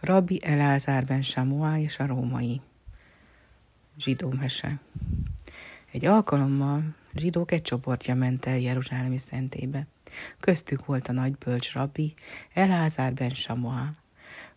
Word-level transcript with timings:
Rabbi 0.00 0.40
Elázár 0.44 1.04
ben 1.04 1.22
Samuá 1.22 1.78
és 1.78 1.98
a 1.98 2.06
római 2.06 2.60
zsidó 3.98 4.30
mese. 4.30 4.80
Egy 5.92 6.04
alkalommal 6.04 6.82
zsidók 7.14 7.52
egy 7.52 7.62
csoportja 7.62 8.14
ment 8.14 8.46
el 8.46 8.58
Jeruzsálemi 8.58 9.18
szentébe. 9.18 9.86
Köztük 10.38 10.86
volt 10.86 11.08
a 11.08 11.12
nagy 11.12 11.36
bölcs 11.36 11.72
rabbi 11.72 12.14
Elázár 12.54 13.14
ben 13.14 13.30
Samuá. 13.30 13.92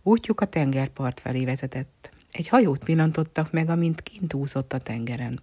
Útjuk 0.02 0.42
a 0.42 0.46
tengerpart 0.46 1.20
felé 1.20 1.46
vezetett. 1.46 2.12
Egy 2.32 2.48
hajót 2.48 2.84
pillantottak 2.84 3.52
meg, 3.52 3.70
amint 3.70 4.02
kint 4.02 4.34
úszott 4.34 4.73
a 4.73 4.80
tengeren. 4.80 5.41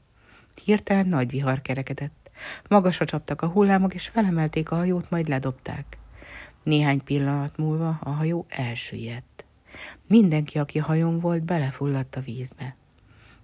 Hirtelen 0.64 1.07
nagy 1.07 1.30
vihar 1.30 1.62
kerekedett. 1.62 2.30
Magasra 2.69 3.05
csaptak 3.05 3.43
a 3.43 3.48
hullámok, 3.48 3.95
és 3.95 4.09
felemelték 4.09 4.71
a 4.71 4.77
hajót, 4.77 5.11
majd 5.11 5.29
ledobták. 5.29 5.98
Néhány 6.62 7.05
pillanat 7.05 7.57
múlva 7.57 7.98
a 8.03 8.11
hajó 8.11 8.46
elsüllyedt. 8.48 9.45
Mindenki, 10.07 10.59
aki 10.59 10.79
hajón 10.79 11.20
volt, 11.20 11.42
belefulladt 11.42 12.16
a 12.16 12.20
vízbe. 12.20 12.77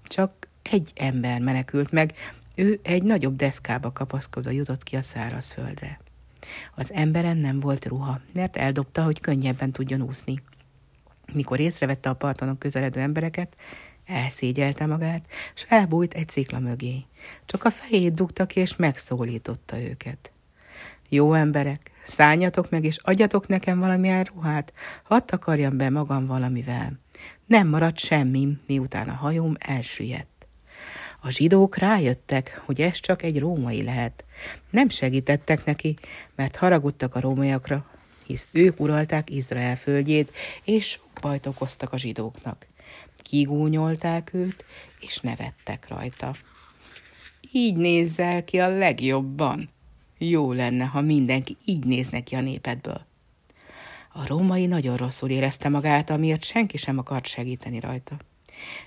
Csak 0.03 0.49
egy 0.63 0.93
ember 0.95 1.41
menekült 1.41 1.91
meg, 1.91 2.15
ő 2.55 2.81
egy 2.83 3.03
nagyobb 3.03 3.37
deszkába 3.37 3.93
kapaszkodva 3.93 4.51
jutott 4.51 4.83
ki 4.83 4.97
a 4.97 5.03
szárazföldre. 5.03 6.01
Az 6.75 6.93
emberen 6.93 7.37
nem 7.37 7.61
volt 7.61 7.85
ruha, 7.85 8.21
mert 8.33 8.57
eldobta, 8.57 9.03
hogy 9.03 9.21
könnyebben 9.21 9.73
tudjon 9.73 10.03
úszni. 10.03 10.43
Mikor 11.33 11.61
észrevette 11.61 12.09
a 12.09 12.15
parton 12.15 12.59
közeledő 12.59 13.01
embereket, 13.01 13.57
elszégyelte 14.07 14.87
magát, 14.87 15.27
és 15.55 15.65
elbújt 15.69 16.15
egy 16.15 16.29
szikla 16.29 16.59
mögé. 16.59 17.05
Csak 17.45 17.65
a 17.65 17.71
fejét 17.71 18.15
dugta 18.15 18.47
ki, 18.47 18.61
és 18.61 18.77
megszólította 18.77 19.81
őket. 19.81 20.33
Jó 21.09 21.33
emberek, 21.33 21.91
szálljatok 22.07 22.71
meg, 22.71 22.85
és 22.85 22.99
adjatok 23.03 23.49
nekem 23.49 23.79
valamilyen 23.79 24.25
ruhát, 24.25 24.73
hadd 25.03 25.31
akarjam 25.33 25.77
be 25.77 25.91
magam 25.91 26.27
valamivel. 26.27 26.93
Nem 27.47 27.69
maradt 27.69 27.99
semmi, 27.99 28.49
miután 28.67 29.09
a 29.09 29.15
hajóm 29.15 29.55
elsüllyedt. 29.59 30.47
A 31.21 31.31
zsidók 31.31 31.77
rájöttek, 31.77 32.63
hogy 32.65 32.81
ez 32.81 33.01
csak 33.01 33.23
egy 33.23 33.39
római 33.39 33.83
lehet. 33.83 34.25
Nem 34.71 34.89
segítettek 34.89 35.65
neki, 35.65 35.97
mert 36.35 36.57
haragudtak 36.57 37.15
a 37.15 37.21
rómaiakra, 37.21 37.87
hisz 38.27 38.49
ők 38.53 38.81
uralták 38.81 39.31
Izrael 39.31 39.77
földjét, 39.77 40.37
és 40.65 40.87
sok 40.87 41.11
bajt 41.21 41.47
okoztak 41.47 41.93
a 41.93 41.99
zsidóknak. 41.99 42.67
Kigúnyolták 43.23 44.31
őt, 44.35 44.65
és 45.01 45.21
nevettek 45.21 45.89
rajta. 45.89 46.37
Így 47.53 47.77
nézzel 47.77 48.45
ki 48.45 48.61
a 48.61 48.69
legjobban, 48.69 49.71
jó 50.19 50.53
lenne, 50.53 50.85
ha 50.85 51.01
mindenki 51.01 51.57
így 51.65 51.85
néz 51.85 52.09
neki 52.09 52.35
a 52.35 52.41
népedből. 52.41 53.07
A 54.13 54.27
római 54.27 54.67
nagyon 54.67 54.97
rosszul 54.97 55.31
érezte 55.31 55.69
magát, 55.69 56.11
amiért 56.11 56.45
senki 56.45 56.77
sem 56.77 56.99
akart 56.99 57.27
segíteni 57.27 57.81
rajta. 57.81 58.17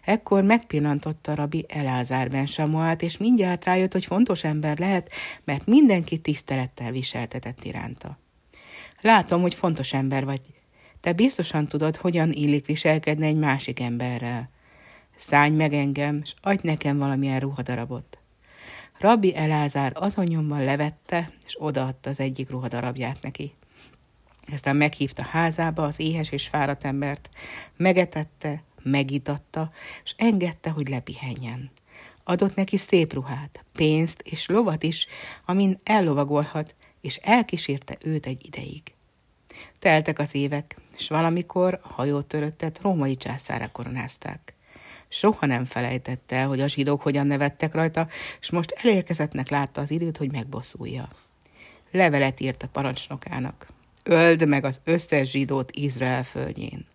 Ekkor 0.05 0.43
megpillantotta 0.43 1.35
rabbi 1.35 1.65
Elázár 1.67 2.29
ben 2.29 2.45
Samuát, 2.45 3.01
és 3.01 3.17
mindjárt 3.17 3.65
rájött, 3.65 3.91
hogy 3.91 4.05
fontos 4.05 4.43
ember 4.43 4.79
lehet, 4.79 5.11
mert 5.43 5.65
mindenki 5.65 6.17
tisztelettel 6.17 6.91
viseltetett 6.91 7.63
iránta. 7.63 8.17
Látom, 9.01 9.41
hogy 9.41 9.53
fontos 9.53 9.93
ember 9.93 10.25
vagy. 10.25 10.41
Te 10.99 11.13
biztosan 11.13 11.67
tudod, 11.67 11.95
hogyan 11.95 12.31
illik 12.31 12.65
viselkedni 12.65 13.27
egy 13.27 13.37
másik 13.37 13.79
emberrel. 13.79 14.49
Szállj 15.15 15.51
meg 15.51 15.73
engem, 15.73 16.19
és 16.23 16.33
adj 16.41 16.67
nekem 16.67 16.97
valamilyen 16.97 17.39
ruhadarabot. 17.39 18.19
Rabbi 18.99 19.35
Elázár 19.35 19.91
azon 19.95 20.25
nyomban 20.25 20.63
levette, 20.63 21.31
és 21.45 21.55
odaadta 21.61 22.09
az 22.09 22.19
egyik 22.19 22.49
ruhadarabját 22.49 23.21
neki. 23.21 23.53
Aztán 24.51 24.75
meghívta 24.75 25.23
házába 25.23 25.83
az 25.83 25.99
éhes 25.99 26.31
és 26.31 26.47
fáradt 26.47 26.85
embert, 26.85 27.29
megetette, 27.77 28.63
megitatta, 28.83 29.71
és 30.03 30.13
engedte, 30.17 30.69
hogy 30.69 30.87
lepihenjen. 30.87 31.71
Adott 32.23 32.55
neki 32.55 32.77
szép 32.77 33.13
ruhát, 33.13 33.63
pénzt 33.73 34.21
és 34.21 34.47
lovat 34.47 34.83
is, 34.83 35.07
amin 35.45 35.79
ellovagolhat, 35.83 36.75
és 37.01 37.15
elkísérte 37.15 37.97
őt 38.03 38.25
egy 38.25 38.45
ideig. 38.45 38.83
Teltek 39.79 40.19
az 40.19 40.35
évek, 40.35 40.75
és 40.97 41.07
valamikor 41.07 41.79
a 41.83 41.87
hajótöröttet 41.87 42.79
római 42.81 43.17
császára 43.17 43.71
koronázták. 43.71 44.53
Soha 45.09 45.45
nem 45.45 45.65
felejtette 45.65 46.35
el, 46.35 46.47
hogy 46.47 46.59
a 46.59 46.67
zsidók 46.67 47.01
hogyan 47.01 47.27
nevettek 47.27 47.73
rajta, 47.73 48.07
és 48.39 48.49
most 48.49 48.71
elérkezettnek 48.71 49.49
látta 49.49 49.81
az 49.81 49.91
időt, 49.91 50.17
hogy 50.17 50.31
megbosszulja. 50.31 51.09
Levelet 51.91 52.39
írt 52.39 52.63
a 52.63 52.67
parancsnokának. 52.67 53.67
Öld 54.03 54.47
meg 54.47 54.65
az 54.65 54.81
összes 54.83 55.29
zsidót 55.29 55.71
Izrael 55.71 56.23
földjén. 56.23 56.85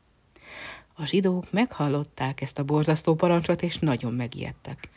A 0.97 1.07
zsidók 1.07 1.53
meghallották 1.53 2.41
ezt 2.41 2.59
a 2.59 2.65
borzasztó 2.65 3.15
parancsot, 3.15 3.63
és 3.63 3.79
nagyon 3.79 4.13
megijedtek. 4.13 4.89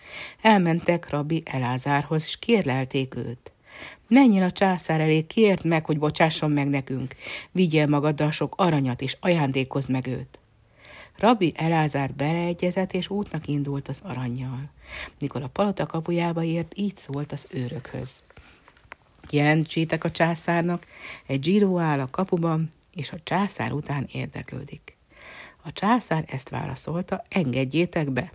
Elmentek 0.42 1.10
rabbi 1.10 1.44
Elázárhoz, 1.46 2.24
és 2.24 2.40
kérlelték 2.40 3.16
őt. 3.16 3.52
Menjél 4.08 4.44
a 4.44 4.52
császár 4.52 5.00
elé, 5.00 5.22
kérd 5.22 5.66
meg, 5.66 5.86
hogy 5.86 6.00
bocsásson 6.00 6.52
meg 6.52 6.68
nekünk. 6.68 7.16
Vigyél 7.52 7.88
magaddal 7.88 8.32
sok 8.32 8.54
aranyat, 8.58 9.02
és 9.02 9.18
ajándékozd 9.20 9.90
meg 9.90 10.08
őt. 10.08 10.40
Rabbi 11.18 11.54
Elázár 11.56 12.14
beleegyezett, 12.14 12.94
és 12.94 13.10
útnak 13.10 13.48
indult 13.48 13.88
az 13.88 14.00
aranyjal. 14.04 14.70
Mikor 15.20 15.42
a 15.42 15.48
palota 15.48 15.86
kapujába 15.86 16.44
ért, 16.44 16.78
így 16.78 16.98
szólt 16.98 17.32
az 17.32 17.48
őrökhöz. 17.50 18.22
Jelentsétek 19.30 20.04
a 20.04 20.12
császárnak, 20.12 20.86
egy 21.26 21.44
zsíró 21.44 21.78
áll 21.78 22.00
a 22.00 22.10
kapuban, 22.10 22.70
és 22.94 23.12
a 23.12 23.18
császár 23.24 23.72
után 23.72 24.08
érdeklődik. 24.12 24.98
A 25.64 25.72
császár 25.72 26.24
ezt 26.28 26.50
válaszolta, 26.50 27.24
engedjétek 27.30 28.12
be. 28.12 28.32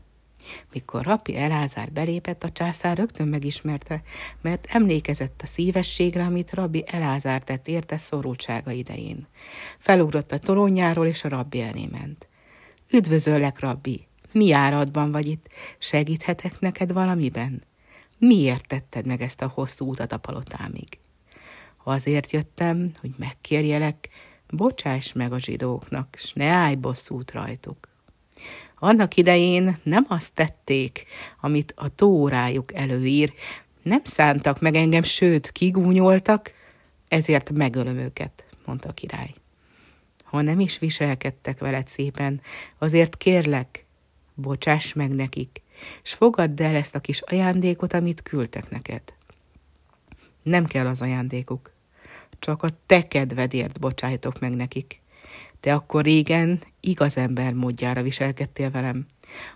Mikor 0.72 1.04
Rabbi 1.04 1.36
Elázár 1.36 1.92
belépett, 1.92 2.44
a 2.44 2.50
császár 2.50 2.96
rögtön 2.96 3.28
megismerte, 3.28 4.02
mert 4.40 4.66
emlékezett 4.70 5.40
a 5.42 5.46
szívességre, 5.46 6.24
amit 6.24 6.52
Rabbi 6.52 6.84
Elázár 6.86 7.42
tett 7.42 7.68
érte 7.68 7.98
szorultsága 7.98 8.70
idején. 8.70 9.26
Felugrott 9.78 10.32
a 10.32 10.38
toronyáról, 10.38 11.06
és 11.06 11.24
a 11.24 11.28
rabbi 11.28 11.60
elé 11.60 11.86
ment. 11.90 12.26
Üdvözöllek, 12.94 13.60
rabbi! 13.60 14.06
Mi 14.32 14.52
áradban 14.52 15.12
vagy 15.12 15.26
itt? 15.26 15.46
Segíthetek 15.78 16.60
neked 16.60 16.92
valamiben? 16.92 17.62
Miért 18.18 18.66
tetted 18.66 19.06
meg 19.06 19.22
ezt 19.22 19.42
a 19.42 19.48
hosszú 19.54 19.88
utat 19.88 20.12
a 20.12 20.16
palotámig? 20.18 20.98
Azért 21.84 22.30
jöttem, 22.30 22.90
hogy 23.00 23.10
megkérjelek, 23.16 24.08
bocsáss 24.50 25.12
meg 25.12 25.32
a 25.32 25.38
zsidóknak, 25.38 26.16
s 26.18 26.32
ne 26.32 26.44
állj 26.44 26.74
bosszút 26.74 27.32
rajtuk. 27.32 27.88
Annak 28.78 29.16
idején 29.16 29.78
nem 29.82 30.06
azt 30.08 30.34
tették, 30.34 31.04
amit 31.40 31.74
a 31.76 31.94
tórájuk 31.94 32.74
előír, 32.74 33.32
nem 33.82 34.00
szántak 34.04 34.60
meg 34.60 34.74
engem, 34.74 35.02
sőt, 35.02 35.50
kigúnyoltak, 35.50 36.52
ezért 37.08 37.50
megölöm 37.50 37.98
őket, 37.98 38.44
mondta 38.64 38.88
a 38.88 38.92
király 38.92 39.34
ha 40.32 40.40
nem 40.40 40.60
is 40.60 40.78
viselkedtek 40.78 41.58
veled 41.58 41.88
szépen, 41.88 42.40
azért 42.78 43.16
kérlek, 43.16 43.84
bocsáss 44.34 44.92
meg 44.92 45.10
nekik, 45.10 45.62
és 46.02 46.12
fogadd 46.12 46.62
el 46.62 46.74
ezt 46.74 46.94
a 46.94 47.00
kis 47.00 47.20
ajándékot, 47.20 47.92
amit 47.92 48.22
küldtek 48.22 48.70
neked. 48.70 49.02
Nem 50.42 50.66
kell 50.66 50.86
az 50.86 51.00
ajándékuk, 51.00 51.72
csak 52.38 52.62
a 52.62 52.68
te 52.86 53.08
kedvedért 53.08 53.80
bocsájtok 53.80 54.40
meg 54.40 54.54
nekik. 54.54 55.00
De 55.60 55.72
akkor 55.74 56.04
régen 56.04 56.62
igaz 56.80 57.16
ember 57.16 57.52
módjára 57.52 58.02
viselkedtél 58.02 58.70
velem. 58.70 59.06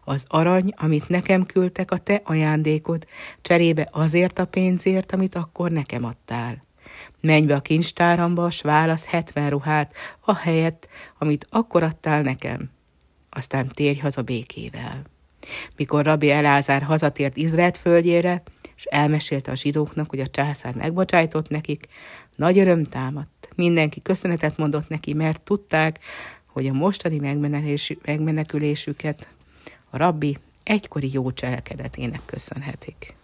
Az 0.05 0.25
arany, 0.29 0.73
amit 0.77 1.09
nekem 1.09 1.47
küldtek, 1.47 1.91
a 1.91 1.99
te 1.99 2.21
ajándékod, 2.25 3.07
cserébe 3.43 3.89
azért 3.93 4.39
a 4.39 4.47
pénzért, 4.47 5.13
amit 5.13 5.35
akkor 5.35 5.71
nekem 5.71 6.05
adtál. 6.05 6.66
Menj 7.21 7.47
be 7.47 7.55
a 7.55 7.61
kincstáramba, 7.61 8.51
s 8.51 8.61
válasz 8.61 9.05
hetven 9.05 9.51
ruhát, 9.51 9.95
a 10.21 10.35
helyet, 10.35 10.89
amit 11.19 11.47
akkor 11.51 11.83
adtál 11.83 12.23
nekem. 12.23 12.71
Aztán 13.31 13.71
térj 13.75 13.99
haza 13.99 14.23
békével. 14.23 15.03
Mikor 15.77 16.05
Rabbi 16.05 16.31
Elázár 16.31 16.83
hazatért 16.83 17.37
Izrael 17.37 17.73
földjére, 17.73 18.43
és 18.77 18.85
elmesélte 18.85 19.51
a 19.51 19.57
zsidóknak, 19.57 20.11
hogy 20.11 20.21
a 20.21 20.27
császár 20.27 20.75
megbocsájtott 20.75 21.49
nekik, 21.49 21.89
nagy 22.37 22.59
öröm 22.59 22.85
támadt. 22.85 23.49
Mindenki 23.55 24.03
köszönetet 24.03 24.57
mondott 24.57 24.89
neki, 24.89 25.13
mert 25.13 25.43
tudták, 25.43 25.99
hogy 26.47 26.67
a 26.67 26.73
mostani 26.73 27.19
megmenekülésüket 28.05 29.29
a 29.91 29.97
rabbi 29.97 30.39
egykori 30.63 31.13
jó 31.13 31.33
cselekedetének 31.33 32.21
köszönhetik. 32.25 33.15